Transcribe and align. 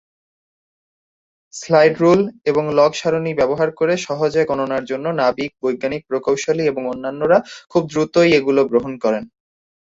Slide 1.53 1.95
rule 1.97 2.19
এবং 2.45 2.63
log 2.79 2.91
সারণি 2.93 3.31
ব্যবহার 3.33 3.69
করে 3.79 3.93
সহজে 3.97 4.41
গণনার 4.49 4.83
জন্য 4.85 5.05
নাবিক, 5.21 5.51
বৈজ্ঞানিক, 5.61 6.01
প্রকৌশলী 6.09 6.63
এবং 6.67 6.83
অন্যান্যরা 6.85 7.37
খুব 7.71 7.83
দ্রুতই 7.91 8.31
এগুলো 8.39 8.61
গ্রহণ 8.71 8.93
করেন। 9.03 9.23